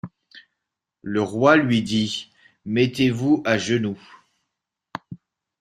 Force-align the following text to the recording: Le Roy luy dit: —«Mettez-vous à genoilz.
Le 1.03 1.21
Roy 1.21 1.57
luy 1.57 1.83
dit: 1.83 2.31
—«Mettez-vous 2.65 3.43
à 3.45 3.59
genoilz. 3.59 3.99